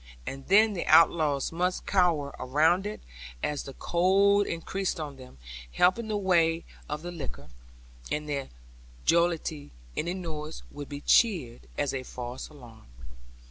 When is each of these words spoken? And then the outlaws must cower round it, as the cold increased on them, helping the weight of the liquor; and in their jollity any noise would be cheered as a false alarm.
And 0.25 0.47
then 0.47 0.73
the 0.73 0.87
outlaws 0.87 1.51
must 1.51 1.85
cower 1.85 2.35
round 2.39 2.87
it, 2.87 3.01
as 3.43 3.61
the 3.61 3.73
cold 3.73 4.47
increased 4.47 4.99
on 4.99 5.17
them, 5.17 5.37
helping 5.73 6.07
the 6.07 6.17
weight 6.17 6.65
of 6.89 7.03
the 7.03 7.11
liquor; 7.11 7.49
and 8.09 8.23
in 8.23 8.25
their 8.25 8.49
jollity 9.05 9.69
any 9.95 10.15
noise 10.15 10.63
would 10.71 10.89
be 10.89 11.01
cheered 11.01 11.67
as 11.77 11.93
a 11.93 12.01
false 12.01 12.49
alarm. 12.49 12.87